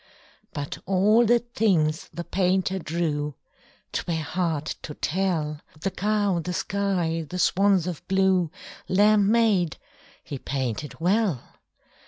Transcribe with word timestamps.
But 0.51 0.79
all 0.87 1.27
the 1.27 1.37
things 1.37 2.09
the 2.11 2.23
painter 2.23 2.79
drew 2.79 3.35
'Twere 3.93 4.23
hard 4.23 4.65
to 4.81 4.95
tell 4.95 5.61
The 5.79 5.91
cow, 5.91 6.39
the 6.39 6.53
sky, 6.53 7.27
the 7.29 7.37
swans 7.37 7.85
of 7.85 8.07
blue, 8.07 8.49
Lamb, 8.89 9.31
maid, 9.31 9.77
he 10.23 10.39
painted 10.39 10.99
well. 10.99 11.43